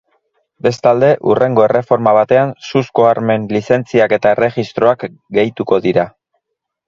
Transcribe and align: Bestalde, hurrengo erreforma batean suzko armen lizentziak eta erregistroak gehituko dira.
Bestalde, 0.67 1.09
hurrengo 1.31 1.65
erreforma 1.65 2.13
batean 2.19 2.53
suzko 2.71 3.05
armen 3.09 3.45
lizentziak 3.55 4.17
eta 4.19 4.31
erregistroak 4.37 5.05
gehituko 5.39 5.79
dira. 5.85 6.07